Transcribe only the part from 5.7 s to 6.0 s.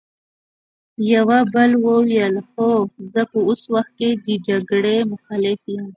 يم!